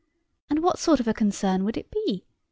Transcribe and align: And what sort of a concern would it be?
And 0.49 0.63
what 0.63 0.79
sort 0.79 0.99
of 0.99 1.07
a 1.07 1.13
concern 1.13 1.63
would 1.63 1.77
it 1.77 1.91
be? 1.91 2.25